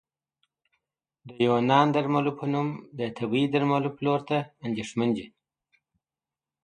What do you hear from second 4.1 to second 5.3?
ته اندېښمن دي